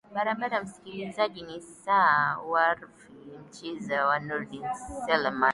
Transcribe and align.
barabara 0.13 0.63
msikilizaji 0.63 1.41
ni 1.41 1.53
wasaa 1.53 2.37
wa 2.47 2.73
rfi 2.73 3.11
micheza 3.37 3.95
na 4.05 4.19
nurdin 4.19 4.63
seleman 5.05 5.49